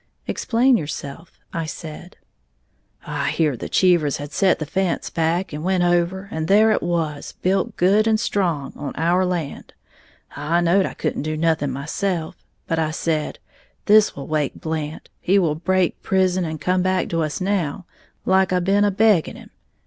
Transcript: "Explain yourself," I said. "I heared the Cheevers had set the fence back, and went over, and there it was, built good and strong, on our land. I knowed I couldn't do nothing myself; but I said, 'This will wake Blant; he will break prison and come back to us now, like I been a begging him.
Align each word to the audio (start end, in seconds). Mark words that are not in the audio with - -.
"Explain 0.25 0.77
yourself," 0.77 1.39
I 1.53 1.67
said. 1.67 2.17
"I 3.05 3.29
heared 3.29 3.59
the 3.59 3.69
Cheevers 3.69 4.17
had 4.17 4.31
set 4.31 4.57
the 4.57 4.65
fence 4.65 5.11
back, 5.11 5.53
and 5.53 5.63
went 5.63 5.83
over, 5.83 6.27
and 6.31 6.47
there 6.47 6.71
it 6.71 6.81
was, 6.81 7.33
built 7.43 7.77
good 7.77 8.07
and 8.07 8.19
strong, 8.19 8.73
on 8.75 8.95
our 8.95 9.23
land. 9.27 9.75
I 10.35 10.59
knowed 10.59 10.87
I 10.87 10.95
couldn't 10.95 11.21
do 11.21 11.37
nothing 11.37 11.69
myself; 11.69 12.43
but 12.65 12.79
I 12.79 12.89
said, 12.89 13.37
'This 13.85 14.15
will 14.15 14.25
wake 14.25 14.55
Blant; 14.59 15.07
he 15.19 15.37
will 15.37 15.53
break 15.53 16.01
prison 16.01 16.45
and 16.45 16.59
come 16.59 16.81
back 16.81 17.07
to 17.09 17.21
us 17.21 17.39
now, 17.39 17.85
like 18.25 18.51
I 18.51 18.57
been 18.59 18.83
a 18.83 18.89
begging 18.89 19.35
him. 19.35 19.51